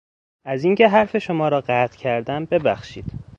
از 0.45 0.63
این 0.63 0.75
که 0.75 0.87
حرف 0.87 1.17
شما 1.17 1.47
را 1.47 1.61
قطع 1.61 1.97
کردم 1.97 2.45
ببخشید. 2.45 3.05